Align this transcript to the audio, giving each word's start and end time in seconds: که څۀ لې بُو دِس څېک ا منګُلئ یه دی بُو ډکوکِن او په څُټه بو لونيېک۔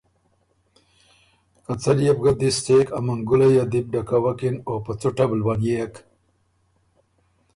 که 1.63 1.73
څۀ 1.81 1.91
لې 1.97 2.09
بُو 2.17 2.29
دِس 2.39 2.57
څېک 2.65 2.87
ا 2.97 2.99
منګُلئ 3.05 3.51
یه 3.55 3.65
دی 3.71 3.79
بُو 3.83 3.89
ډکوکِن 3.93 4.55
او 4.67 4.75
په 4.85 4.91
څُټه 4.99 5.25
بو 5.29 5.35
لونيېک۔ 5.41 5.93